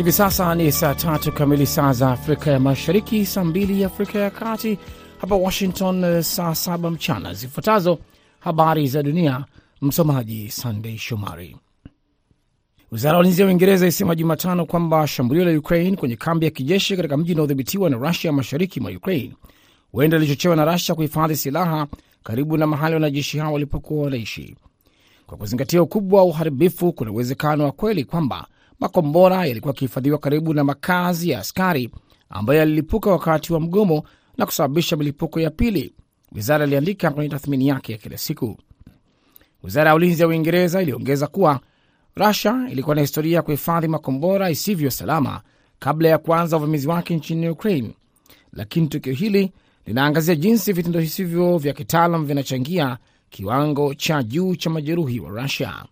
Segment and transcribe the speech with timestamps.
[0.00, 4.30] Hivi sasa ni saa tatu kamili saa za Afrika ya Mashariki, saa mbili Afrika ya
[4.30, 4.78] Kati,
[5.20, 7.34] hapa Washington saa saba mchana.
[7.34, 7.98] Zifuatazo
[8.38, 9.44] habari za dunia,
[9.82, 11.56] msomaji Sandei Shomari.
[12.92, 16.96] Wizara ya ulinzi ya Uingereza ilisema Jumatano kwamba shambulio la Ukraine kwenye kambi ya kijeshi
[16.96, 19.32] katika mji unaodhibitiwa na Rusia mashariki mwa Ukraine
[19.92, 21.86] huenda ilichochewa na Rusia kuhifadhi silaha
[22.24, 24.56] karibu na mahali wanajeshi hao walipokuwa wanaishi.
[25.26, 28.46] Kwa kuzingatia ukubwa wa uharibifu, kuna uwezekano wa kweli kwamba
[28.80, 31.90] makombora yalikuwa yakihifadhiwa karibu na makazi ya askari
[32.30, 34.02] ambayo yalilipuka wakati wa mgomo
[34.38, 35.92] na kusababisha milipuko ya pili,
[36.32, 38.56] wizara iliandika kwenye tathmini yake ya kila siku.
[39.62, 41.60] Wizara ya ulinzi ya Uingereza iliongeza kuwa
[42.16, 45.40] Rusia ilikuwa na historia ya kuhifadhi makombora isivyo salama
[45.78, 47.94] kabla ya kuanza uvamizi wake nchini Ukraine,
[48.52, 49.52] lakini tukio hili
[49.86, 52.98] linaangazia jinsi vitendo hisivyo vya kitaalam vinachangia
[53.30, 55.84] kiwango cha juu cha majeruhi wa Rusia.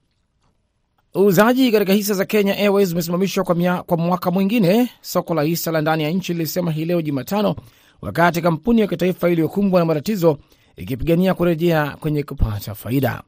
[1.16, 5.80] Uuzaji katika hisa za Kenya Airways umesimamishwa kwa, kwa mwaka mwingine, soko la hisa la
[5.80, 7.56] ndani ya nchi lilisema hii leo Jumatano,
[8.02, 10.38] wakati kampuni ya kitaifa iliyokumbwa na matatizo
[10.76, 13.22] ikipigania kurejea kwenye kupata faida.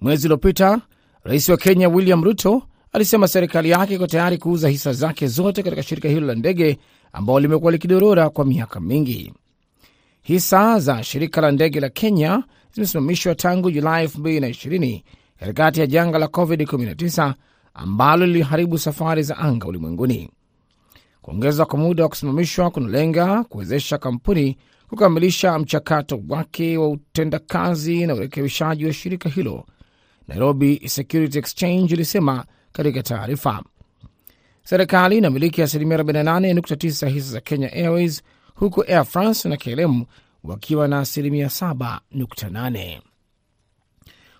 [0.00, 0.80] Mwezi uliopita
[1.24, 5.82] rais wa Kenya William Ruto alisema serikali yake iko tayari kuuza hisa zake zote katika
[5.82, 6.78] shirika hilo la ndege
[7.12, 9.32] ambao limekuwa likidorora kwa miaka mingi.
[10.22, 15.02] Hisa za shirika la ndege la Kenya zimesimamishwa tangu Julai 2020
[15.40, 17.32] katikati ya janga la COVID-19
[17.74, 20.30] ambalo liliharibu safari za anga ulimwenguni.
[21.22, 24.56] Kuongezwa kwa muda wa kusimamishwa kunalenga kuwezesha kampuni
[24.88, 29.66] kukamilisha mchakato wake wa utendakazi na urekebishaji wa shirika hilo,
[30.28, 33.62] Nairobi Security Exchange ilisema katika taarifa.
[34.64, 38.22] Serikali inamiliki asilimia 48.9 hisa za Kenya Airways,
[38.54, 40.04] huku Air France na KLM
[40.44, 43.00] wakiwa na asilimia 7.8.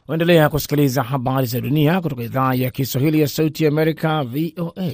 [0.09, 4.93] Waendelea kusikiliza habari za dunia kutoka idhaa ya Kiswahili ya Sauti ya Amerika, VOA,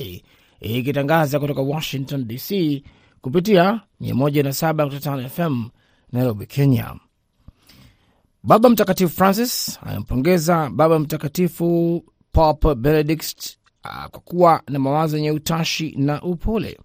[0.60, 2.82] ikitangaza kutoka Washington DC
[3.20, 5.64] kupitia 107.5 FM
[6.12, 6.94] Nairobi, Kenya.
[8.42, 13.56] Baba Mtakatifu Francis amempongeza Baba Mtakatifu Pope Benedict
[14.10, 16.78] kwa kuwa na mawazo yenye utashi na upole.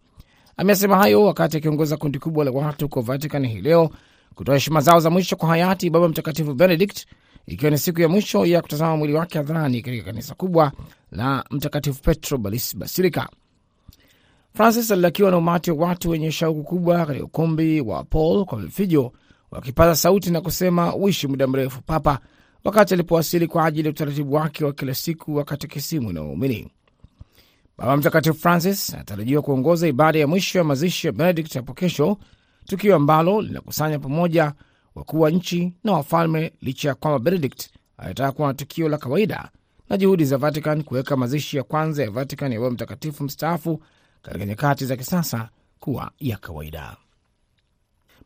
[0.58, 3.90] Amesema hayo wakati akiongoza kundi kubwa la watu huko Vatican hii leo
[4.36, 7.06] kutoa heshima zao za mwisho kwa hayati Baba Mtakatifu Benedict,
[7.48, 10.72] ikiwa ni siku ya mwisho ya kutazama mwili wake hadharani katika kanisa kubwa
[11.12, 12.38] la Mtakatifu Petro
[12.76, 13.30] Basilika.
[14.54, 19.12] Francis alilakiwa na umati wa watu wenye shauku kubwa katika ukumbi wa Paul kwa vifijo,
[19.52, 22.20] wakipaza sauti na kusema uishi muda mrefu Papa,
[22.64, 26.72] wakati alipowasili kwa ajili ya utaratibu wake wa kila siku wa katekisimu na waumini.
[27.78, 32.18] Baba Mtakatifu Francis anatarajiwa kuongoza ibada ya mwisho ya mazishi ya Benedict hapo kesho,
[32.66, 34.54] tukio ambalo linakusanya pamoja
[34.98, 39.50] wakuu wa nchi na wafalme, licha ya kwamba Benedict alitaka kuwa na tukio la kawaida
[39.90, 43.82] na juhudi za Vatican kuweka mazishi ya kwanza ya Vatican ya Baba Mtakatifu mstaafu
[44.22, 45.50] katika nyakati za kisasa
[45.80, 46.96] kuwa ya kawaida.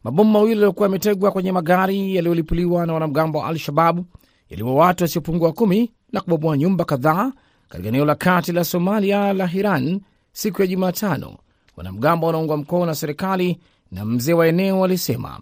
[0.03, 4.05] Mabomu mawili yaliyokuwa yametegwa kwenye magari yaliyolipuliwa na wanamgambo wa Al-Shababu
[4.49, 7.31] yaliua watu wasiopungua kumi na kubomoa nyumba kadhaa
[7.69, 10.01] katika eneo la kati la Somalia la Hiran
[10.33, 11.37] siku ya Jumatano,
[11.77, 13.59] wanamgambo wanaungwa mkono na serikali
[13.91, 15.39] na mzee wa eneo walisema.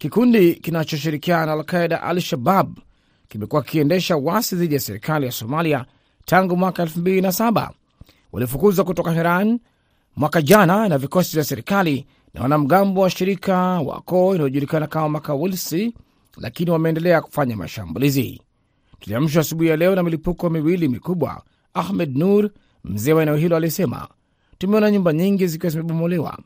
[0.00, 2.78] Kikundi kinachoshirikiana na Alqaida Al-Shabab
[3.28, 5.84] kimekuwa kikiendesha wasi dhidi ya serikali ya Somalia
[6.24, 7.70] tangu mwaka 2007.
[8.32, 9.60] Walifukuzwa kutoka Hiran
[10.16, 15.94] mwaka jana na vikosi vya serikali na wanamgambo wa shirika wako inayojulikana kama Makawilsi,
[16.36, 18.42] lakini wameendelea kufanya mashambulizi.
[19.00, 21.42] Tuliamshwa asubuhi ya leo na milipuko miwili mikubwa.
[21.74, 22.50] Ahmed Nur,
[22.84, 24.08] mzee wa eneo hilo, alisema
[24.58, 26.38] tumeona nyumba nyingi zikiwa zimebomolewa.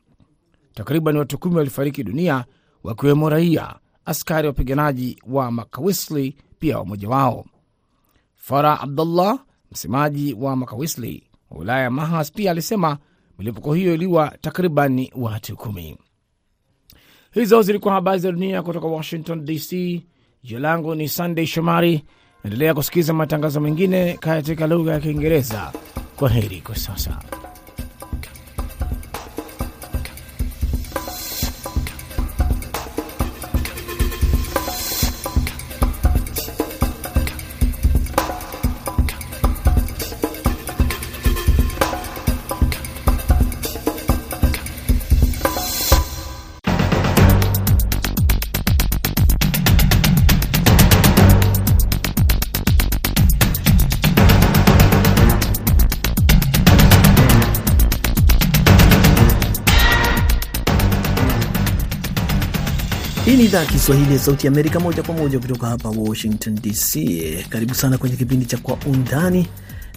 [0.73, 2.45] Takriban watu kumi walifariki dunia,
[2.85, 3.75] wakiwemo raia,
[4.05, 7.45] askari wapiganaji wa Makawisli pia wamoja wao.
[8.35, 9.39] Farah Abdullah,
[9.71, 12.97] msemaji wa Makawisli wa wilaya ya Mahas, pia alisema
[13.39, 15.97] milipuko hiyo iliwa takriban watu kumi.
[17.31, 20.01] Hizo zilikuwa habari za dunia kutoka Washington DC.
[20.43, 22.03] Jina langu ni Sandey Shomari.
[22.43, 25.73] Endelea kusikiliza matangazo mengine katika lugha ya Kiingereza.
[26.15, 27.19] Kwa heri kwa sasa.
[63.55, 66.95] Idhaa ya Kiswahili ya Sauti Amerika, moja kwa moja kutoka hapa Washington DC.
[67.49, 69.47] Karibu sana kwenye kipindi cha Kwa Undani,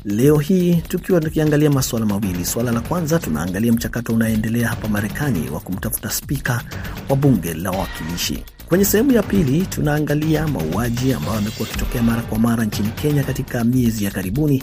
[0.05, 2.45] leo hii tukiwa tukiangalia masuala mawili.
[2.45, 6.63] Suala la kwanza, tunaangalia mchakato unaoendelea hapa Marekani wa kumtafuta spika
[7.09, 8.45] wa bunge la wawakilishi.
[8.69, 13.65] Kwenye sehemu ya pili, tunaangalia mauaji ambayo yamekuwa yakitokea mara kwa mara nchini Kenya katika
[13.65, 14.63] miezi ya karibuni,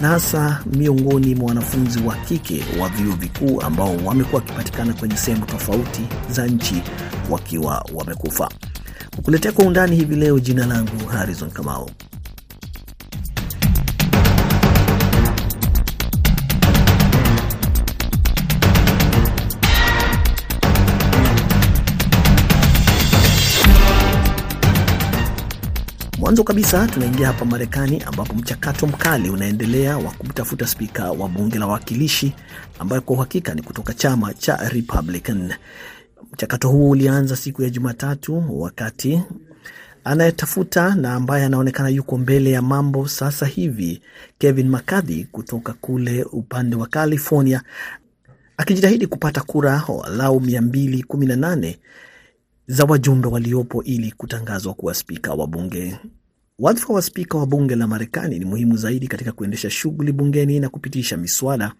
[0.00, 5.46] na hasa miongoni mwa wanafunzi wa kike wa vyuo vikuu ambao wamekuwa wakipatikana kwenye sehemu
[5.46, 6.82] tofauti za nchi
[7.30, 8.48] wakiwa wamekufa.
[9.16, 11.90] Kukuletea kwa undani hivi leo, jina langu Harrison Kamau.
[26.26, 31.66] Mwanzo kabisa tunaingia hapa Marekani ambapo mchakato mkali unaendelea wa kumtafuta spika wa bunge la
[31.66, 32.34] wawakilishi
[32.78, 35.52] ambayo kwa uhakika ni kutoka chama cha Republican.
[36.32, 39.22] Mchakato huu ulianza siku ya Jumatatu wakati
[40.04, 44.02] anayetafuta na ambaye anaonekana yuko mbele ya mambo sasa hivi,
[44.38, 47.62] Kevin McCarthy kutoka kule upande wa California,
[48.56, 51.74] akijitahidi kupata kura walau 218
[52.66, 55.96] za wajumbe waliopo ili kutangazwa kuwa spika wa bunge.
[56.58, 60.68] Wadhifa wa spika wa bunge la Marekani ni muhimu zaidi katika kuendesha shughuli bungeni na
[60.68, 61.72] kupitisha miswada,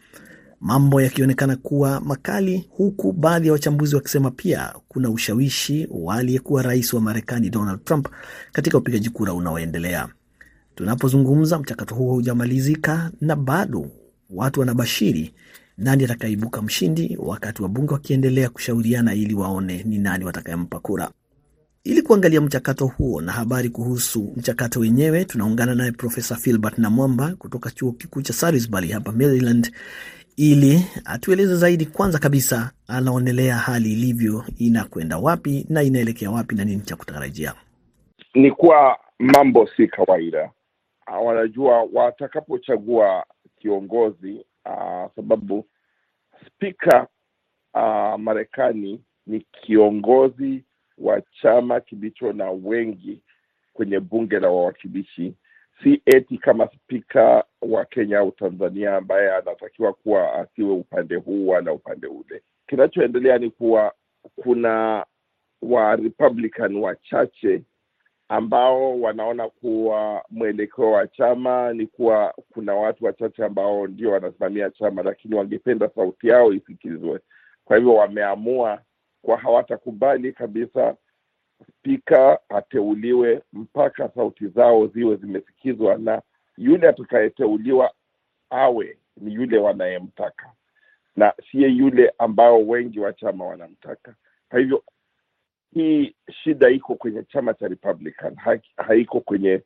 [0.60, 6.92] mambo yakionekana kuwa makali, huku baadhi ya wachambuzi wakisema pia kuna ushawishi wa aliyekuwa rais
[6.92, 8.08] wa Marekani Donald Trump
[8.52, 10.08] katika upigaji kura unaoendelea.
[10.74, 13.90] Tunapozungumza, mchakato huo hujamalizika na bado
[14.30, 15.34] watu wanabashiri
[15.78, 21.10] nani atakayeibuka mshindi, wakati wabunge wakiendelea kushauriana ili waone ni nani watakayempa kura.
[21.84, 27.70] Ili kuangalia mchakato huo na habari kuhusu mchakato wenyewe, tunaungana naye Profesa Filbert Namwamba kutoka
[27.70, 29.72] chuo kikuu cha Salisbury hapa Maryland,
[30.36, 31.86] ili atueleze zaidi.
[31.86, 37.54] Kwanza kabisa, anaonelea hali ilivyo, inakwenda wapi na inaelekea wapi na nini cha kutarajia.
[38.34, 40.50] Ni kuwa mambo si kawaida.
[41.24, 43.24] Wanajua watakapochagua
[43.58, 45.66] kiongozi Uh, sababu
[46.46, 47.06] spika
[47.74, 50.64] uh, Marekani ni kiongozi
[50.98, 53.22] wa chama kilicho na wengi
[53.72, 55.34] kwenye bunge la wawakilishi,
[55.82, 61.72] si eti kama spika wa Kenya au Tanzania ambaye anatakiwa kuwa asiwe upande huu wala
[61.72, 62.42] upande ule.
[62.68, 63.92] Kinachoendelea ni kuwa
[64.36, 65.06] kuna
[65.62, 67.62] wa Republican wachache
[68.28, 75.02] ambao wanaona kuwa mwelekeo wa chama ni kuwa kuna watu wachache ambao ndio wanasimamia chama,
[75.02, 77.20] lakini wangependa sauti yao isikizwe.
[77.64, 78.80] Kwa hivyo wameamua
[79.22, 80.96] kwa hawatakubali kabisa
[81.68, 86.22] spika ateuliwe mpaka sauti zao ziwe zimesikizwa, na
[86.56, 87.92] yule atakayeteuliwa
[88.50, 90.52] awe ni yule wanayemtaka
[91.16, 94.14] na siye yule ambao wengi wa chama wanamtaka.
[94.50, 94.82] Kwa hivyo
[95.74, 96.14] hii
[96.44, 99.62] shida iko kwenye chama cha Republican, ha, haiko kwenye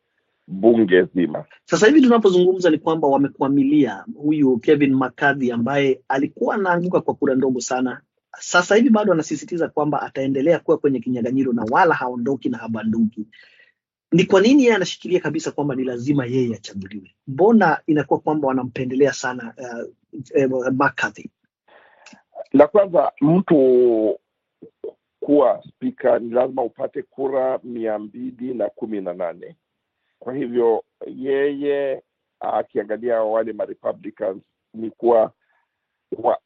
[0.46, 1.44] bunge zima.
[1.64, 7.60] Sasa hivi tunapozungumza ni kwamba wamekwamilia huyu Kevin McCarthy ambaye alikuwa anaanguka kwa kura ndogo
[7.60, 8.00] sana.
[8.38, 13.26] Sasa hivi bado anasisitiza kwamba ataendelea kuwa kwenye kinyang'anyiro na wala haondoki na habanduki.
[14.12, 17.14] Ni kwa nini yeye anashikilia kabisa kwamba ni lazima yeye achaguliwe?
[17.26, 19.90] Mbona inakuwa kwamba wanampendelea sana uh,
[20.34, 21.30] eh, McCarthy?
[22.52, 24.18] La kwanza mtu
[25.20, 29.56] kuwa spika ni lazima upate kura mia mbili na kumi na nane.
[30.18, 32.02] Kwa hivyo yeye
[32.40, 34.42] akiangalia wale marepublicans
[34.74, 35.32] ni kuwa
[36.18, 36.38] wa,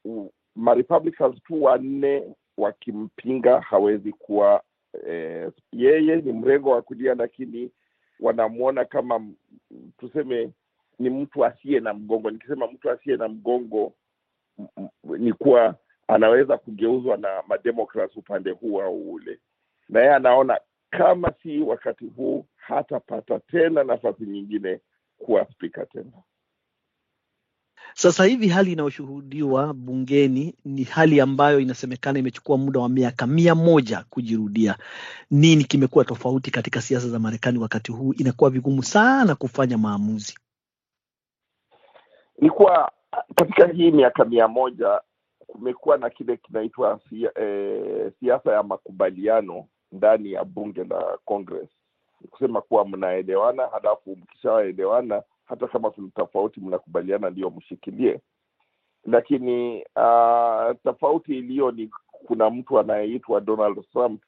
[0.57, 4.63] marepublicans tu wanne wakimpinga hawezi kuwa
[5.07, 7.71] eh, yeye ni mrengo wa kulia, lakini
[8.21, 9.27] wanamwona kama
[9.99, 10.51] tuseme
[10.99, 12.31] ni mtu asiye na mgongo.
[12.31, 13.93] Nikisema mtu asiye na mgongo
[15.05, 15.75] ni kuwa
[16.09, 19.39] anaweza kugeuzwa na mademokrat upande huu au ule,
[19.89, 24.81] na yeye anaona kama si wakati huu hatapata tena nafasi nyingine
[25.19, 26.13] kuwa spika tena.
[27.95, 34.05] Sasa hivi hali inayoshuhudiwa bungeni ni hali ambayo inasemekana imechukua muda wa miaka mia moja
[34.11, 34.77] kujirudia.
[35.31, 38.13] Nini kimekuwa tofauti katika siasa za Marekani wakati huu?
[38.13, 40.39] Inakuwa vigumu sana kufanya maamuzi.
[42.39, 42.93] Ni kuwa
[43.35, 45.01] katika hii miaka mia moja
[45.55, 47.01] kumekuwa na kile kinaitwa
[47.35, 51.69] eh, siasa ya makubaliano ndani ya bunge la Congress.
[52.21, 58.21] Ni kusema kuwa mnaelewana, halafu mkishaelewana, hata kama kuna tofauti, mnakubaliana ndio mshikilie.
[59.05, 61.91] Lakini uh, tofauti iliyo ni
[62.27, 64.23] kuna mtu anayeitwa Donald Trump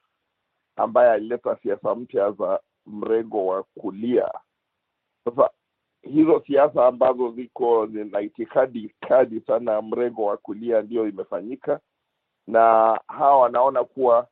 [0.76, 4.30] ambaye alileta siasa mpya za mrengo wa kulia.
[5.24, 5.50] Sasa
[6.12, 11.80] hizo siasa ambazo ziko zina itikadi kali sana mrengo wa kulia ndio imefanyika,
[12.46, 12.60] na
[13.08, 14.26] hawa wanaona kuwa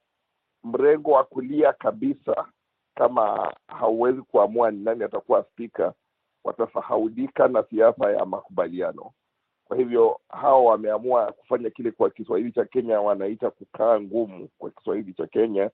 [0.65, 2.47] mrengo wa kulia kabisa,
[2.95, 5.93] kama hauwezi kuamua ni nani atakuwa spika,
[6.45, 9.11] watasahaudika na siasa ya makubaliano.
[9.65, 15.13] Kwa hivyo hao wameamua kufanya kile kwa Kiswahili cha Kenya wanaita kukaa ngumu, kwa Kiswahili
[15.15, 15.71] cha Kenya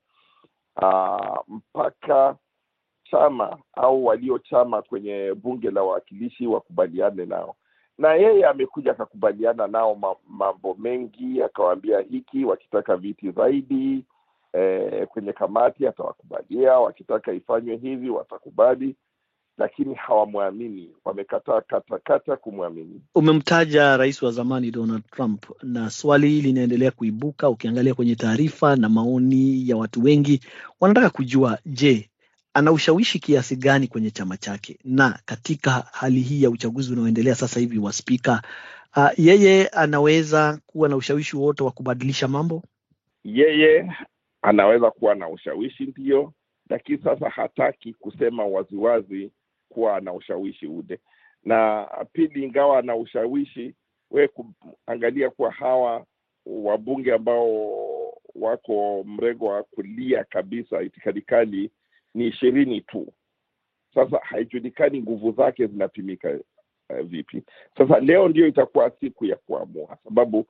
[0.82, 2.36] uh, mpaka
[3.10, 7.56] chama au waliochama kwenye bunge la wawakilishi wakubaliane nao,
[7.98, 14.04] na yeye amekuja akakubaliana nao mambo mengi, akawaambia hiki, wakitaka viti zaidi
[14.52, 18.96] eh, kwenye kamati atawakubalia, wakitaka ifanywe hivi watakubali,
[19.58, 23.02] lakini hawamwamini, wamekataa katakata kumwamini.
[23.14, 27.48] Umemtaja rais wa zamani Donald Trump, na swali hili linaendelea kuibuka.
[27.48, 30.40] Ukiangalia kwenye taarifa na maoni ya watu wengi,
[30.80, 32.10] wanataka kujua, je,
[32.54, 34.78] ana ushawishi kiasi gani kwenye chama chake?
[34.84, 38.42] Na katika hali hii ya uchaguzi unaoendelea sasa hivi wa spika,
[38.96, 42.62] uh, yeye anaweza kuwa na ushawishi wote wa kubadilisha mambo?
[43.24, 43.92] Yeye
[44.42, 46.32] anaweza kuwa na ushawishi ndio,
[46.70, 49.30] lakini sasa hataki kusema waziwazi
[49.68, 51.00] kuwa ana ushawishi ule.
[51.44, 53.74] Na pili, ingawa ana ushawishi,
[54.10, 56.04] wewe kuangalia kuwa hawa
[56.46, 57.72] wabunge ambao
[58.34, 61.70] wako mrengo wa kulia kabisa, itikadi kali
[62.14, 63.12] ni ishirini tu.
[63.94, 66.30] Sasa haijulikani nguvu zake zinapimika
[66.90, 67.42] uh, vipi.
[67.78, 70.46] Sasa leo ndio itakuwa siku ya kuamua, sababu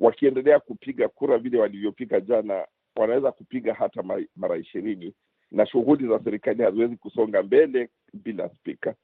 [0.00, 2.66] wakiendelea kupiga kura vile walivyopiga jana,
[2.96, 4.02] wanaweza kupiga hata
[4.36, 5.14] mara ishirini
[5.50, 8.94] na shughuli za serikali haziwezi kusonga mbele bila spika.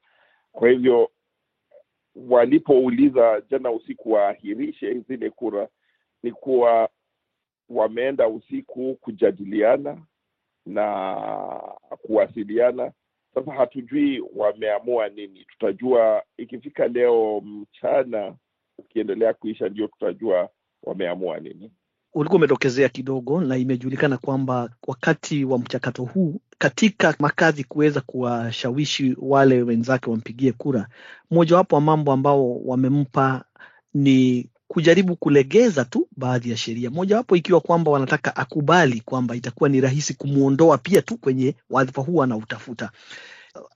[0.52, 1.10] Kwa hivyo
[2.14, 5.68] walipouliza jana usiku waahirishe zile kura,
[6.22, 6.88] ni kuwa
[7.68, 10.02] wameenda usiku kujadiliana
[10.66, 11.57] na
[12.02, 12.92] kuwasiliana.
[13.34, 18.34] Sasa hatujui wameamua nini, tutajua ikifika leo mchana,
[18.78, 20.48] ukiendelea kuisha, ndio tutajua
[20.82, 21.72] wameamua nini.
[22.14, 29.62] Ulikuwa umetokezea kidogo, na imejulikana kwamba wakati wa mchakato huu katika makadhi kuweza kuwashawishi wale
[29.62, 30.88] wenzake wampigie kura,
[31.30, 33.44] mojawapo wa mambo ambao wamempa
[33.94, 39.80] ni kujaribu kulegeza tu baadhi ya sheria, mojawapo ikiwa kwamba wanataka akubali kwamba itakuwa ni
[39.80, 42.90] rahisi kumwondoa pia tu kwenye wadhifa huu anautafuta.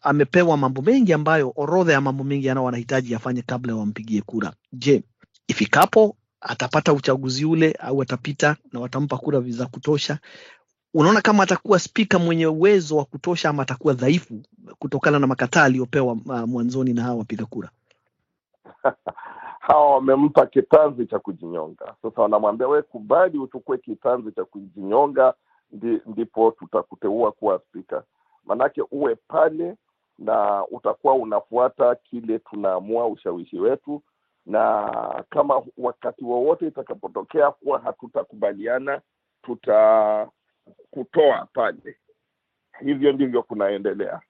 [0.03, 4.53] Amepewa mambo mengi ambayo, orodha ya mambo mengi anao wanahitaji afanye kabla wampigie kura.
[4.73, 5.03] Je,
[5.49, 10.19] ifikapo atapata uchaguzi ule au atapita na watampa kura za kutosha?
[10.95, 14.43] Unaona kama atakuwa spika mwenye uwezo wa kutosha ama atakuwa dhaifu
[14.79, 16.15] kutokana na makataa aliyopewa
[16.47, 17.71] mwanzoni na hawa wapiga kura?
[19.63, 21.95] hawa wamempa kitanzi cha kujinyonga.
[22.03, 25.35] Sasa wanamwambia we, kubali uchukue kitanzi cha kujinyonga,
[25.73, 28.03] ndi, ndipo tutakuteua kuwa spika.
[28.45, 29.75] Maanake uwe pale
[30.19, 34.03] na utakuwa unafuata kile tunaamua, ushawishi wetu,
[34.47, 34.91] na
[35.31, 39.01] kama wakati wowote itakapotokea kuwa hatutakubaliana,
[39.43, 40.29] tutakutoa
[41.53, 41.97] pale.
[42.85, 44.21] Hivyo ndivyo kunaendelea.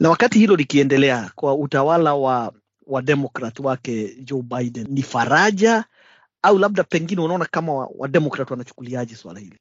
[0.00, 2.52] Na wakati hilo likiendelea kwa utawala wa
[2.86, 5.84] wademokrat wake Joe Biden ni faraja
[6.42, 9.58] au labda pengine unaona kama wademokrat wanachukuliaje swala hili?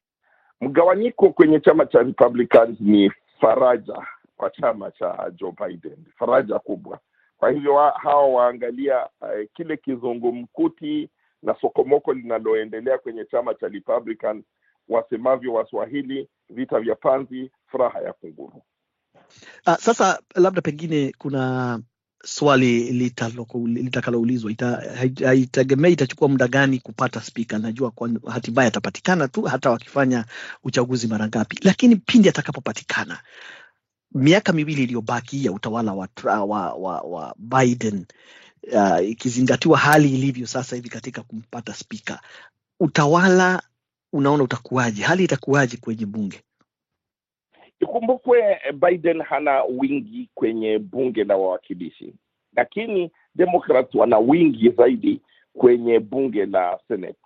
[0.61, 3.11] Mgawanyiko kwenye chama cha Republicans ni
[3.41, 4.05] faraja
[4.38, 6.99] kwa chama cha Joe Biden, faraja kubwa.
[7.38, 11.09] Kwa hivyo wa, hawa waangalia uh, kile kizungumkuti
[11.43, 14.43] na sokomoko linaloendelea kwenye chama cha Republican,
[14.89, 18.61] wasemavyo Waswahili, vita vya panzi, furaha ya kunguru.
[19.67, 21.79] Uh, sasa labda pengine kuna
[22.25, 22.91] swali
[23.65, 24.51] litakaloulizwa
[25.25, 27.57] haitegemei itachukua muda gani kupata spika.
[27.59, 30.25] Najua kwa hatimaye atapatikana tu hata wakifanya
[30.63, 33.19] uchaguzi mara ngapi, lakini pindi atakapopatikana,
[34.11, 38.05] miaka miwili iliyobaki ya utawala wa, wa, wa, wa Biden
[38.73, 42.21] uh, ikizingatiwa hali ilivyo sasa hivi katika kumpata spika,
[42.79, 43.63] utawala
[44.13, 45.03] unaona utakuwaje?
[45.03, 46.41] Hali itakuwaje kwenye bunge?
[47.79, 52.13] Ikumbukwe Biden hana wingi kwenye bunge la wawakilishi,
[52.55, 55.21] lakini demokrat wana wingi zaidi
[55.53, 57.19] kwenye bunge la Senate.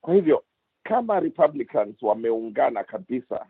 [0.00, 0.44] Kwa hivyo
[0.82, 3.46] kama Republicans wameungana kabisa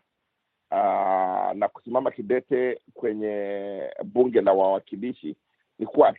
[0.71, 5.37] uh, na kusimama kidete kwenye bunge la wawakilishi,
[5.79, 6.15] ni kuwa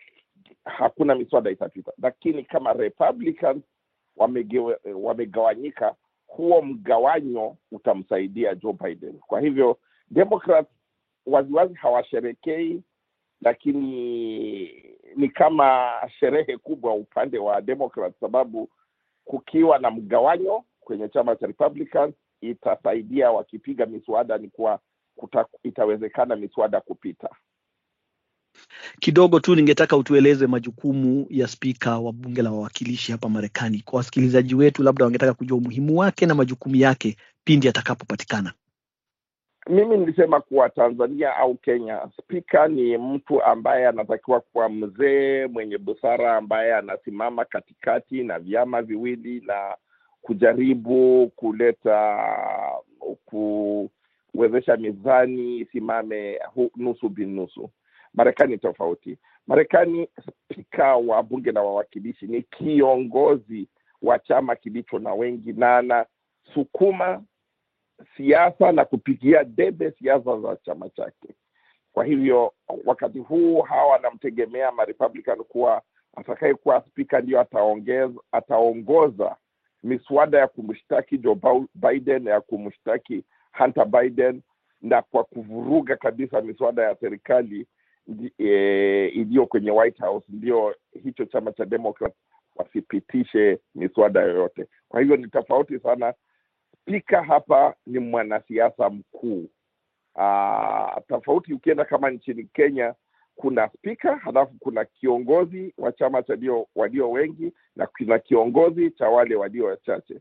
[0.65, 3.63] hakuna miswada itapita, lakini kama Republicans
[4.95, 5.95] wamegawanyika
[6.35, 9.19] huo mgawanyo utamsaidia Joe Biden.
[9.19, 9.77] Kwa hivyo
[10.11, 10.69] Democrats
[11.25, 12.81] waziwazi hawasherekei,
[13.41, 13.91] lakini
[15.15, 18.69] ni kama sherehe kubwa upande wa Democrats, sababu
[19.25, 24.79] kukiwa na mgawanyo kwenye chama cha Republicans itasaidia wakipiga miswada, ni kuwa
[25.63, 27.29] itawezekana miswada kupita.
[28.99, 34.55] Kidogo tu ningetaka utueleze majukumu ya spika wa bunge la wawakilishi hapa Marekani kwa wasikilizaji
[34.55, 38.53] wetu, labda wangetaka kujua umuhimu wake na majukumu yake pindi atakapopatikana.
[39.69, 46.37] mimi nilisema kuwa Tanzania au Kenya, spika ni mtu ambaye anatakiwa kuwa mzee mwenye busara,
[46.37, 49.75] ambaye anasimama katikati na vyama viwili na
[50.21, 52.17] kujaribu kuleta
[53.25, 56.39] kuwezesha mizani isimame
[56.75, 57.69] nusu binusu.
[58.13, 59.17] Marekani tofauti.
[59.47, 60.07] Marekani,
[60.51, 63.67] spika wa bunge la wawakilishi ni kiongozi
[64.01, 67.23] wa chama kilicho na wengi na anasukuma
[68.17, 71.35] siasa na kupigia debe siasa za chama chake.
[71.93, 72.53] Kwa hivyo
[72.85, 75.81] wakati huu hawa wanamtegemea marepublican kuwa
[76.15, 79.35] atakayekuwa spika ndio ataongeza ataongoza
[79.83, 81.37] miswada ya kumshtaki Joe
[81.75, 83.23] Biden ya kumshtaki
[83.57, 84.41] Hunter Biden
[84.81, 87.67] na kwa kuvuruga kabisa miswada ya serikali
[88.37, 92.13] e, iliyo kwenye White House, ndio hicho chama cha Democrat
[92.55, 94.65] wasipitishe miswada yoyote.
[94.89, 96.13] Kwa hivyo ni tofauti sana.
[96.81, 99.49] Spika hapa ni mwanasiasa mkuu.
[100.15, 102.93] Aa, tofauti ukienda kama nchini Kenya
[103.35, 106.37] kuna spika halafu kuna kiongozi wa chama cha
[106.75, 110.19] walio wengi na kuna kiongozi cha wale walio wachache.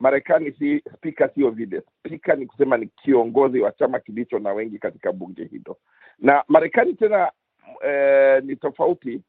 [0.00, 1.82] Marekani si spika, sio vile.
[1.98, 5.76] Spika ni kusema ni kiongozi wa chama kilicho na wengi katika bunge hilo,
[6.18, 7.30] na Marekani tena
[7.84, 9.20] eh, ni tofauti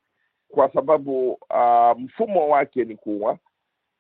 [0.50, 3.38] kwa sababu uh, mfumo wake ni kuwa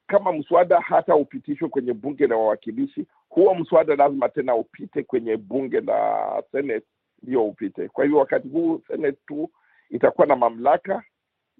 [0.07, 5.81] kama mswada hata upitishwe kwenye bunge la wawakilishi, huo mswada lazima tena upite kwenye bunge
[5.81, 6.85] la Senate
[7.23, 7.87] ndio upite.
[7.87, 9.49] Kwa hivyo wakati huu Senate tu
[9.89, 11.03] itakuwa na mamlaka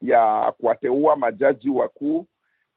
[0.01, 2.25] ya kuwateua majaji wakuu,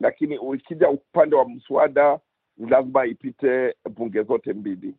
[0.01, 2.19] lakini ukija upande wa mswada
[2.59, 4.95] lazima ipite bunge zote mbili.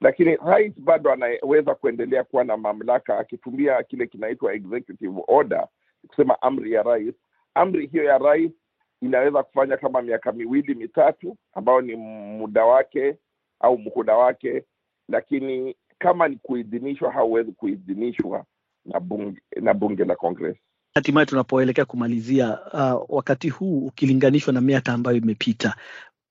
[0.00, 5.68] Lakini rais bado anaweza kuendelea kuwa na mamlaka akitumia kile kinaitwa executive order,
[6.08, 7.14] kusema amri ya rais.
[7.54, 8.52] Amri hiyo ya rais
[9.02, 13.16] inaweza kufanya kama miaka miwili mitatu, ambayo ni muda wake
[13.60, 14.64] au muhula wake,
[15.08, 18.44] lakini kama ni kuidhinishwa, hauwezi kuidhinishwa
[18.84, 20.56] na bunge, na bunge la Congress.
[20.94, 25.76] Hatimaye tunapoelekea kumalizia, uh, wakati huu ukilinganishwa na miaka ambayo imepita,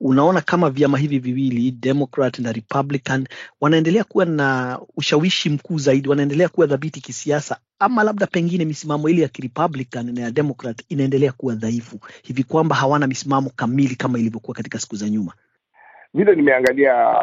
[0.01, 3.27] unaona kama vyama hivi viwili Democrat na Republican
[3.61, 9.21] wanaendelea kuwa na ushawishi mkuu zaidi, wanaendelea kuwa dhabiti kisiasa, ama labda pengine misimamo ile
[9.21, 14.55] ya Republican na ya Democrat inaendelea kuwa dhaifu hivi kwamba hawana misimamo kamili kama ilivyokuwa
[14.55, 15.33] katika siku za nyuma?
[16.13, 17.15] Vile nimeangalia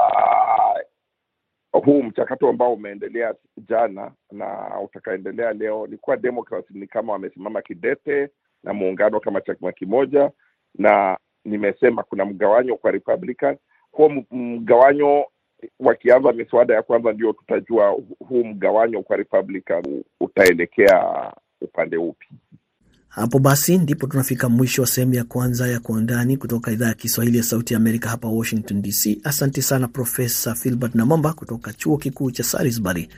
[1.73, 3.35] huu mchakato ambao umeendelea
[3.69, 8.29] jana na utakaendelea leo, ni kuwa Democrats ni kama wamesimama kidete
[8.65, 10.31] na muungano kama chama kimoja,
[10.79, 13.57] na nimesema kuna mgawanyo kwa Republican.
[13.93, 15.25] Huo mgawanyo
[15.81, 17.97] wakianza miswada ya kwanza, ndio tutajua
[18.29, 22.27] huu mgawanyo kwa Republican utaelekea upande upi.
[23.09, 26.95] Hapo basi ndipo tunafika mwisho wa sehemu ya kwanza ya Kwa Undani kutoka idhaa ya
[26.95, 29.19] Kiswahili ya Sauti ya Amerika hapa Washington DC.
[29.25, 33.09] Asante sana Profesa Filbert Namamba kutoka chuo kikuu cha Salisbury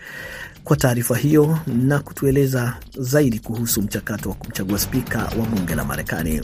[0.65, 6.41] kwa taarifa hiyo na kutueleza zaidi kuhusu mchakato wa kumchagua spika wa bunge la Marekani.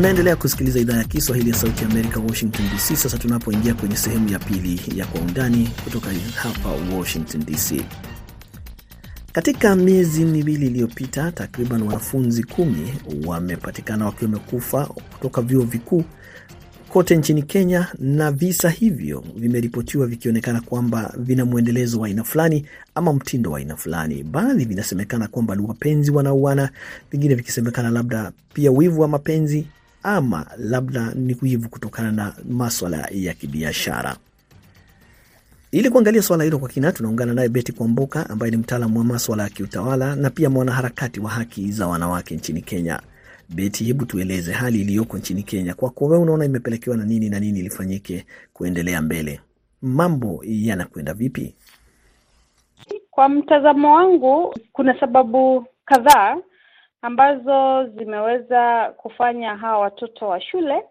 [0.00, 2.96] Unaendelea kusikiliza idhaa ya Kiswahili ya Sauti ya Amerika, Washington DC.
[2.96, 7.84] Sasa tunapoingia kwenye sehemu ya pili ya Kwa Undani kutoka hapa Washington DC.
[9.32, 12.94] Katika miezi miwili iliyopita, takriban wanafunzi kumi
[13.26, 16.04] wamepatikana wakiwa wamekufa kutoka vyuo vikuu
[16.88, 23.12] kote nchini Kenya, na visa hivyo vimeripotiwa vikionekana kwamba vina mwendelezo wa aina fulani ama
[23.12, 24.22] mtindo wa aina fulani.
[24.22, 26.70] Baadhi vinasemekana kwamba ni wapenzi wanauana,
[27.12, 29.66] vingine vikisemekana labda pia wivu wa mapenzi
[30.02, 34.16] ama labda ni kuhivu kutokana na maswala ya kibiashara.
[35.72, 39.42] Ili kuangalia swala hilo kwa kina, tunaungana naye Beti Kwamboka ambaye ni mtaalamu wa maswala
[39.42, 43.00] ya kiutawala na pia mwanaharakati wa haki za wanawake nchini Kenya.
[43.48, 45.74] Beti, hebu tueleze hali iliyoko nchini Kenya.
[45.74, 49.40] Kwako wewe, unaona imepelekewa na nini na nini ilifanyike kuendelea mbele?
[49.82, 51.54] Mambo yanakwenda vipi?
[53.10, 56.36] Kwa mtazamo wangu, kuna sababu kadhaa
[57.02, 60.82] ambazo zimeweza kufanya hawa watoto wa shule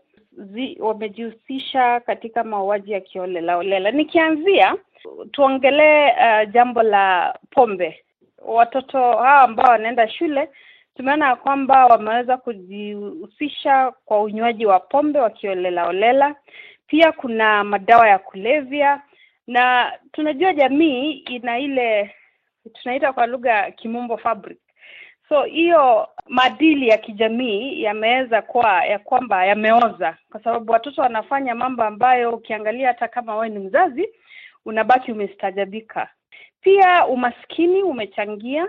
[0.79, 3.91] wamejihusisha katika mauaji ya kiolelaolela.
[3.91, 4.75] Nikianzia
[5.31, 8.03] tuongelee uh, jambo la pombe.
[8.45, 10.49] Watoto hawa ambao wanaenda shule
[10.95, 16.35] tumeona ya kwamba wameweza kujihusisha kwa unywaji wa pombe wakiolelaolela.
[16.87, 19.01] Pia kuna madawa ya kulevya,
[19.47, 22.15] na tunajua jamii ina ile
[22.73, 24.59] tunaita kwa lugha kimombo fabric
[25.29, 31.83] so hiyo maadili ya kijamii yameweza kuwa ya kwamba yameoza kwa sababu watoto wanafanya mambo
[31.83, 34.09] ambayo ukiangalia hata kama wewe ni mzazi
[34.65, 36.09] unabaki umestajabika.
[36.61, 38.67] Pia umaskini umechangia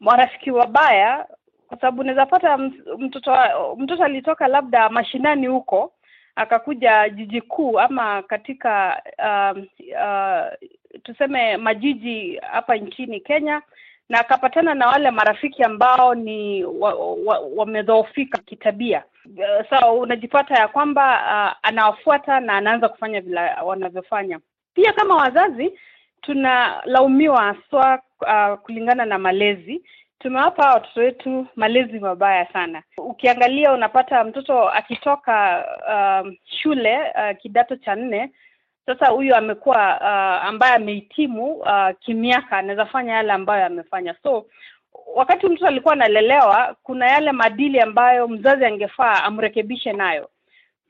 [0.00, 1.26] marafiki wabaya
[1.68, 2.58] kwa sababu unaweza pata
[2.98, 3.32] mtoto
[3.78, 5.92] mtoto alitoka labda mashinani huko
[6.36, 10.68] akakuja jiji kuu ama katika uh, uh,
[11.02, 13.62] tuseme majiji hapa nchini Kenya
[14.12, 16.64] na akapatana na wale marafiki ambao ni
[17.56, 19.02] wamedhoofika wa, wa kitabia.
[19.70, 24.40] Sa so unajipata ya kwamba uh, anawafuata na anaanza kufanya vile wanavyofanya.
[24.74, 25.72] Pia kama wazazi
[26.22, 29.82] tunalaumiwa haswa uh, kulingana na malezi.
[30.18, 32.82] Tumewapa watoto wetu malezi mabaya sana.
[32.98, 38.30] Ukiangalia unapata mtoto akitoka uh, shule uh, kidato cha nne
[38.86, 44.14] sasa huyu amekuwa uh, ambaye amehitimu uh, kimiaka anaweza fanya yale ambayo amefanya.
[44.22, 44.46] So
[45.16, 50.28] wakati mtoto alikuwa analelewa kuna yale maadili ambayo mzazi angefaa amrekebishe nayo.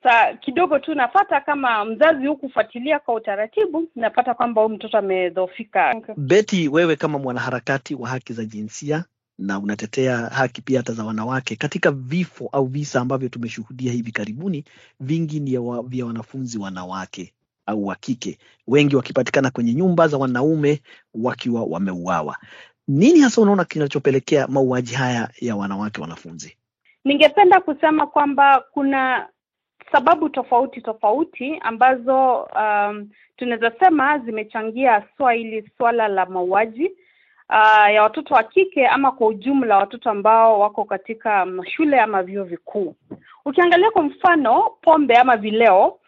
[0.02, 6.68] Sa kidogo tu napata kama mzazi hukufuatilia kwa utaratibu napata kwamba huyu mtoto amedhofika beti
[6.68, 9.04] wewe kama mwanaharakati wa haki za jinsia
[9.38, 14.64] na unatetea haki pia hata za wanawake, katika vifo au visa ambavyo tumeshuhudia hivi karibuni,
[15.00, 17.32] vingi ni wa, vya wanafunzi wanawake
[17.66, 20.80] au wa kike, wengi wakipatikana kwenye nyumba za wanaume
[21.14, 22.36] wakiwa wameuawa.
[22.88, 26.56] Nini hasa unaona kinachopelekea mauaji haya ya wanawake wanafunzi?
[27.04, 29.28] Ningependa kusema kwamba kuna
[29.92, 36.86] sababu tofauti tofauti ambazo um, tunaweza sema zimechangia swa hili swala la mauaji
[37.52, 41.46] uh, ya watoto wa kike ama kwa ujumla watoto ambao wako katika
[41.76, 42.94] shule ama vyuo vikuu.
[43.44, 45.98] Ukiangalia kwa mfano pombe ama vileo,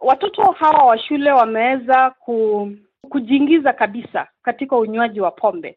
[0.00, 2.70] watoto hawa wa shule wameweza ku,
[3.08, 5.76] kujiingiza kabisa katika unywaji wa pombe.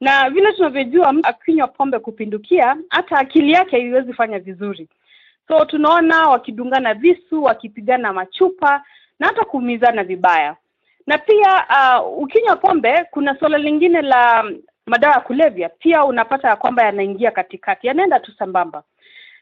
[0.00, 4.88] Na vile tunavyojua mtu akinywa pombe kupindukia hata akili yake haiwezi fanya vizuri.
[5.48, 8.84] So tunaona wakidungana visu wakipigana machupa
[9.18, 10.56] na hata kuumizana vibaya.
[11.06, 11.64] Na pia
[12.00, 14.44] uh, ukinywa pombe kuna suala lingine la
[14.86, 15.68] madawa ya kulevya.
[15.68, 18.82] Pia unapata ya kwamba yanaingia katikati yanaenda tu sambamba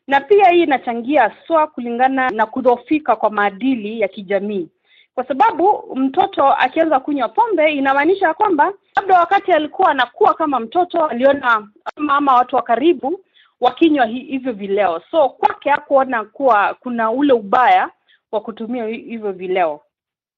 [0.07, 4.69] na pia hii inachangia swa kulingana na kudhofika kwa maadili ya kijamii.
[5.15, 11.69] Kwa sababu mtoto akianza kunywa pombe inamaanisha kwamba labda wakati alikuwa anakuwa kama mtoto aliona
[11.97, 13.21] ama, watu wa karibu
[13.61, 15.03] wakinywa hivyo vileo.
[15.11, 17.91] So kwake hakuona kuwa kuna ule ubaya
[18.33, 19.81] wa kutumia hivyo vileo.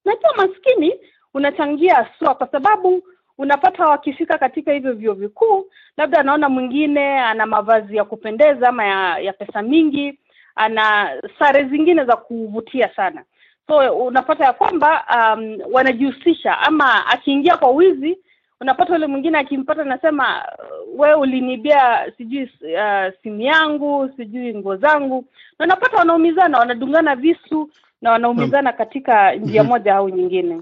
[0.05, 0.95] Na pia maskini
[1.35, 3.03] unachangia swa kwa sababu
[3.39, 9.19] unapata wakifika katika hivyo vyuo vikuu labda anaona mwingine ana mavazi ya kupendeza ama ya,
[9.19, 10.19] ya pesa mingi
[10.57, 13.25] ana sare zingine za kuvutia sana.
[13.67, 18.19] So unapata ya kwamba um, wanajihusisha ama akiingia kwa wizi
[18.61, 20.45] unapata yule mwingine akimpata anasema
[20.97, 25.25] we ulinibia sijui uh, simu yangu sijui nguo zangu.
[25.59, 27.71] Na unapata wanaumizana wanadungana visu
[28.03, 30.61] na wanaumizana katika njia moja au nyingine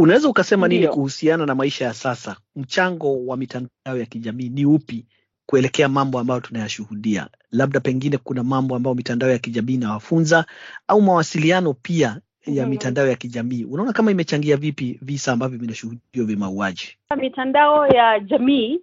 [0.00, 2.36] Unaweza ukasema nini kuhusiana na maisha ya sasa?
[2.56, 5.06] Mchango wa mitandao ya kijamii ni upi
[5.46, 7.28] kuelekea mambo ambayo tunayashuhudia?
[7.50, 10.44] Labda pengine kuna mambo ambayo mitandao ya kijamii inawafunza
[10.88, 12.70] au mawasiliano pia ya Mhm.
[12.70, 16.96] mitandao ya kijamii, unaona kama imechangia vipi visa ambavyo vinashuhudiwa vya mauaji?
[17.16, 18.80] mitandao ya jamii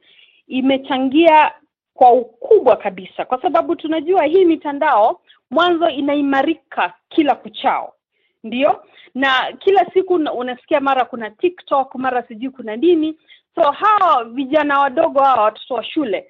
[0.48, 1.52] imechangia
[1.94, 7.94] kwa ukubwa kabisa kwa sababu tunajua hii mitandao mwanzo inaimarika kila kuchao
[8.48, 8.84] ndio?
[9.16, 13.18] Na kila siku unasikia mara kuna tiktok mara sijui kuna nini.
[13.56, 16.28] So hawa vijana wadogo hawa watoto wa shule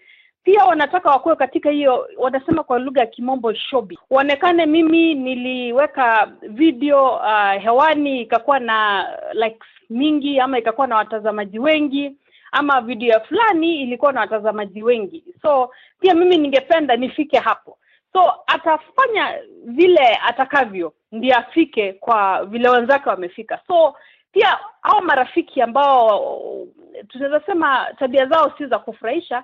[0.47, 3.99] pia wanataka wakuwe katika hiyo wanasema kwa lugha ya kimombo shobi.
[4.10, 12.15] Waonekane mimi niliweka video uh, hewani ikakuwa na likes mingi ama ikakuwa na watazamaji wengi
[12.51, 15.23] ama video ya fulani ilikuwa na watazamaji wengi.
[15.41, 17.77] So pia mimi ningependa nifike hapo
[18.13, 23.60] so atafanya vile atakavyo ndiye afike kwa vile wenzake wamefika.
[23.67, 23.96] So
[24.32, 26.38] pia hao marafiki ambao
[27.08, 29.43] tunaweza sema tabia zao si za kufurahisha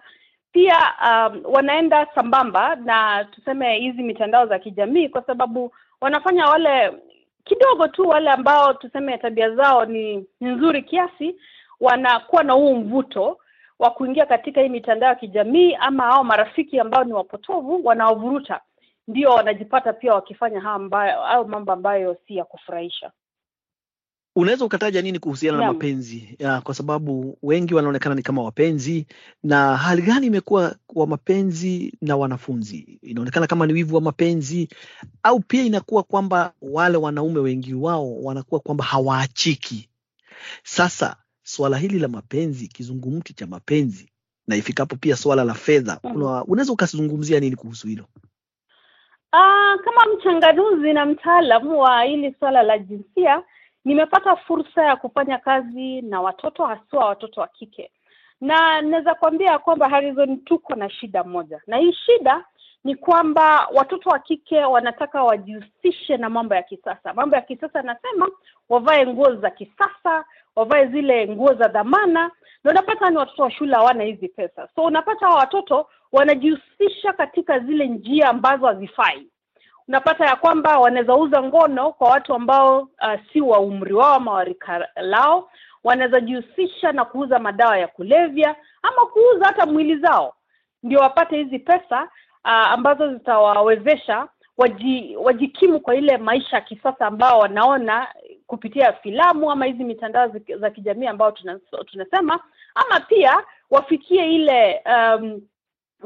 [0.52, 5.72] pia um, wanaenda sambamba na tuseme hizi mitandao za kijamii kwa sababu
[6.02, 6.94] wanafanya wale
[7.44, 11.36] kidogo tu wale ambao tuseme tabia zao ni nzuri kiasi
[11.80, 13.38] wanakuwa na huu mvuto
[13.84, 18.62] wa kuingia katika hii mitandao ya kijamii ama hao marafiki ambao ni wapotovu wanaovuruta
[19.08, 23.12] ndio wanajipata pia wakifanya hayo mambo ambayo si ya kufurahisha
[24.36, 29.08] Unaweza ukataja nini kuhusiana na mapenzi ya, kwa sababu wengi wanaonekana ni kama wapenzi,
[29.44, 33.00] na hali gani imekuwa kwa mapenzi na wanafunzi?
[33.02, 34.70] Inaonekana kama ni wivu wa mapenzi,
[35.24, 39.90] au pia inakuwa kwamba wale wanaume wengi wao wanakuwa kwamba hawaachiki.
[40.64, 44.10] Sasa swala hili la mapenzi, kizungumti cha mapenzi
[44.48, 46.00] na ifikapo pia swala la fedha,
[46.48, 48.06] unaweza ukazungumzia nini kuhusu hilo?
[49.32, 53.44] Ah, kama mchanganuzi na mtaalamu wa hili swala la jinsia,
[53.86, 57.92] nimepata fursa ya kufanya kazi na watoto haswa watoto wa kike,
[58.42, 62.46] na naweza kuambia kwamba Harrison, tuko na shida moja, na hii shida
[62.84, 67.14] ni kwamba watoto wa kike wanataka wajihusishe na mambo ya kisasa.
[67.14, 68.30] Mambo ya kisasa nasema
[68.70, 72.32] wavae nguo za kisasa, wavae zile nguo za dhamana,
[72.64, 77.60] na unapata ni watoto wa shule hawana hizi pesa, so unapata hawa watoto wanajihusisha katika
[77.60, 79.28] zile njia ambazo hazifai.
[79.88, 84.32] Unapata ya kwamba wanaweza uza ngono kwa watu ambao uh, si wa umri wao ama
[84.32, 85.50] warika lao.
[85.84, 90.36] Wanaweza jihusisha na kuuza madawa ya kulevya ama kuuza hata mwili zao
[90.84, 92.10] ndio wapate hizi pesa
[92.46, 94.28] uh, ambazo zitawawezesha
[94.58, 98.08] waji, wajikimu kwa ile maisha ya kisasa ambao wanaona
[98.48, 102.40] kupitia filamu ama hizi mitandao za kijamii ambao tuna, tunasema
[102.76, 105.42] ama pia wafikie ile um,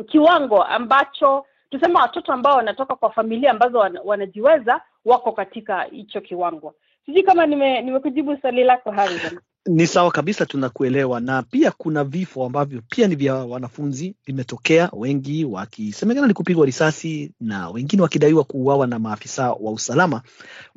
[0.08, 6.73] kiwango ambacho tuseme watoto ambao wanatoka kwa familia ambazo wana, wanajiweza wako katika hicho kiwango.
[7.06, 9.39] Sijui kama nime nimekujibu swali lako Harrison.
[9.67, 11.19] Ni sawa kabisa, tunakuelewa.
[11.19, 17.32] Na pia kuna vifo ambavyo pia ni vya wanafunzi vimetokea, wengi wakisemekana ni kupigwa risasi
[17.39, 20.21] na wengine wakidaiwa kuuawa na maafisa wa usalama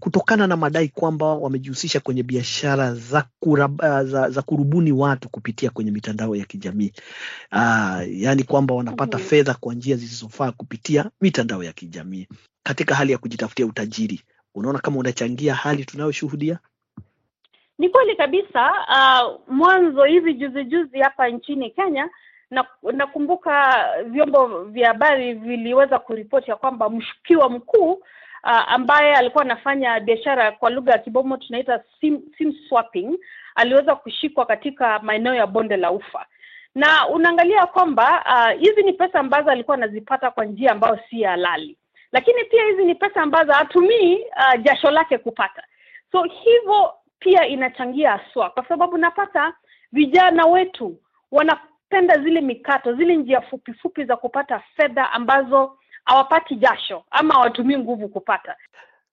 [0.01, 5.91] kutokana na madai kwamba wamejihusisha kwenye biashara za, kurab, za, za kurubuni watu kupitia kwenye
[5.91, 6.93] mitandao ya kijamii.
[7.53, 9.27] Uh, yaani kwamba wanapata Mhm.
[9.27, 12.29] fedha kwa njia zisizofaa kupitia mitandao ya kijamii
[12.63, 14.21] katika hali ya kujitafutia utajiri.
[14.55, 16.59] Unaona kama unachangia hali tunayoshuhudia?
[17.81, 18.73] Ni kweli kabisa.
[18.89, 22.11] Uh, mwanzo hivi juzi juzi hapa nchini Kenya
[22.51, 28.03] na nakumbuka vyombo vya habari viliweza kuripoti ya kwamba mshukiwa mkuu uh,
[28.73, 33.19] ambaye alikuwa anafanya biashara kwa lugha ya kibomo tunaita sim, sim swapping
[33.55, 36.27] aliweza kushikwa katika maeneo ya bonde la ufa
[36.75, 41.77] na unaangalia kwamba uh, hizi ni pesa ambazo alikuwa anazipata kwa njia ambayo si halali
[42.13, 45.63] lakini pia hizi ni pesa ambazo hatumii uh, jasho lake kupata
[46.13, 49.55] so hivyo pia inachangia haswa kwa sababu napata
[49.93, 50.97] vijana wetu
[51.31, 57.77] wanapenda zile mikato zile njia fupi fupi za kupata fedha ambazo hawapati jasho ama hawatumii
[57.79, 58.57] nguvu kupata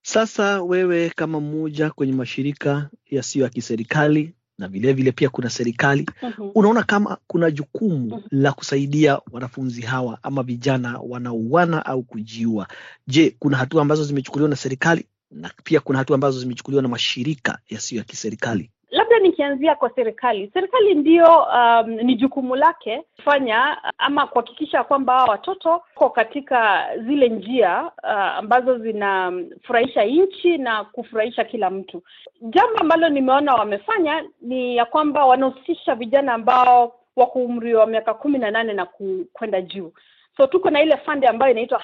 [0.01, 6.09] Sasa wewe kama mmoja kwenye mashirika yasiyo ya kiserikali na vilevile vile pia kuna serikali,
[6.23, 6.51] mm-hmm.
[6.55, 8.21] unaona kama kuna jukumu Mhm.
[8.31, 12.67] la kusaidia wanafunzi hawa ama vijana wanaouana au kujiua.
[13.07, 17.59] Je, kuna hatua ambazo zimechukuliwa na serikali na pia kuna hatua ambazo zimechukuliwa na mashirika
[17.69, 18.71] yasiyo ya kiserikali?
[18.97, 20.51] labda nikianzia kwa serikali.
[20.53, 27.29] Serikali ndio um, ni jukumu lake kufanya ama kuhakikisha kwamba hawa watoto wako katika zile
[27.29, 32.03] njia uh, ambazo zinafurahisha nchi na kufurahisha kila mtu.
[32.41, 38.39] Jambo ambalo nimeona wamefanya ni ya kwamba wanahusisha vijana ambao wako umri wa miaka kumi
[38.39, 38.87] na nane na
[39.33, 39.93] kwenda juu.
[40.37, 41.79] So tuko na ile fund ambayo inaitwa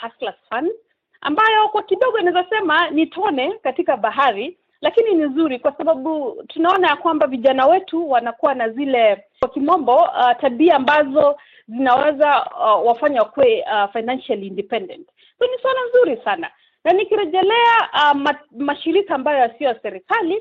[0.49, 0.71] Fund
[1.23, 6.87] ambayo kwa kidogo inaweza sema ni tone katika bahari lakini ni nzuri kwa sababu tunaona
[6.87, 13.21] ya kwamba vijana wetu wanakuwa na zile kwa kimombo uh, tabia ambazo zinaweza uh, wafanya
[13.21, 15.07] wakuwe uh, financially independent.
[15.39, 16.51] So ni swala nzuri sana.
[16.83, 20.37] Na nikirejelea uh, ma, mashirika ambayo yasiyo ya serikali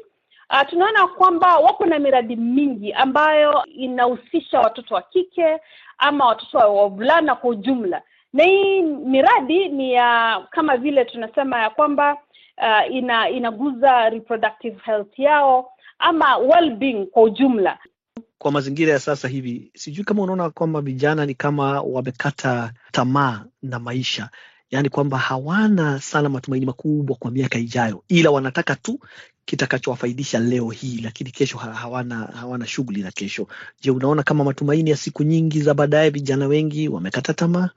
[0.51, 5.59] uh, tunaona kwamba wako na miradi mingi ambayo inahusisha watoto wa kike
[5.99, 11.71] ama watoto wa wavulana kwa ujumla na hii miradi ni ya kama vile tunasema ya
[11.71, 12.17] kwamba
[12.59, 17.79] uh, ina inaguza reproductive health yao ama well-being kwa ujumla
[18.39, 23.79] Kwa mazingira ya sasa hivi, sijui kama unaona kwamba vijana ni kama wamekata tamaa na
[23.79, 24.29] maisha,
[24.71, 28.99] yaani kwamba hawana sana matumaini makubwa kwa miaka ijayo, ila wanataka tu
[29.45, 33.47] kitakachowafaidisha leo hii, lakini kesho hawana hawana shughuli na kesho.
[33.81, 37.71] Je, unaona kama matumaini ya siku nyingi za baadaye, vijana wengi wamekata tamaa?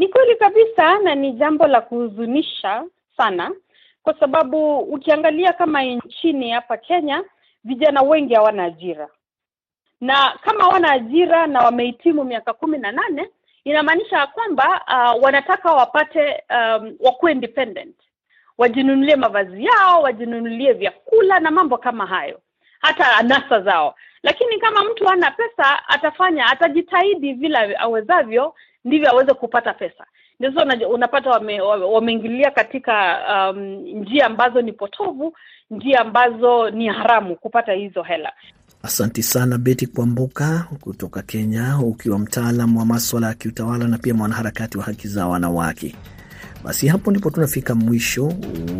[0.00, 2.84] Ni kweli kabisa na ni jambo la kuhuzunisha
[3.16, 3.52] sana
[4.02, 7.24] kwa sababu ukiangalia kama nchini hapa Kenya
[7.64, 9.08] vijana wengi hawana ajira.
[10.00, 13.28] Na kama hawana ajira na wamehitimu miaka kumi na nane
[13.64, 17.96] inamaanisha ya kwamba uh, wanataka wapate um, wakuwe independent.
[18.58, 22.40] Wajinunulie mavazi yao wajinunulie vyakula na mambo kama hayo
[22.80, 23.94] hata anasa zao.
[24.22, 30.04] Lakini kama mtu hana pesa atafanya atajitahidi vile awezavyo ndivyo aweze kupata pesa
[30.40, 33.18] ndio unapata wameingilia wame- katika
[33.50, 33.58] um,
[34.00, 35.36] njia ambazo ni potovu
[35.70, 38.32] njia ambazo ni haramu kupata hizo hela
[38.82, 44.78] Asanti sana Beti Kwamboka kutoka Kenya, ukiwa mtaalam wa maswala ya kiutawala na pia mwanaharakati
[44.78, 45.94] wa haki za wanawake.
[46.64, 48.32] Basi hapo ndipo tunafika mwisho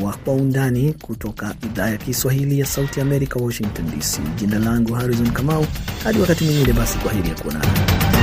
[0.05, 3.07] wa Kwa Undani kutoka idhaa ya Kiswahili ya Sauti ya
[3.41, 4.21] Washington DC.
[4.37, 5.67] Jina langu Harrison Kamau,
[6.05, 8.20] hadi wakati mwingine, basi kwa heri ya kuonana.